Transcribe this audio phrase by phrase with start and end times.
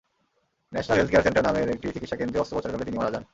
[0.73, 3.23] National health care centre নামের একটি চিকিৎসাকেন্দ্রে অস্ত্রোপচারকালে তিনি মারা যান।